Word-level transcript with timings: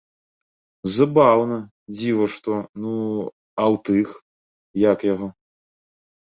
Забаўна, 0.93 1.57
дзіва 1.97 2.25
што, 2.35 2.51
ну, 2.85 2.91
а 3.59 3.63
ў 3.73 3.83
тых, 3.91 4.07
як 4.89 4.99
яго? 5.13 5.27